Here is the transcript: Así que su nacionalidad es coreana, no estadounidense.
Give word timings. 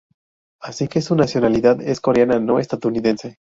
Así 0.59 0.87
que 0.87 0.99
su 1.03 1.15
nacionalidad 1.15 1.79
es 1.79 2.01
coreana, 2.01 2.39
no 2.39 2.57
estadounidense. 2.57 3.37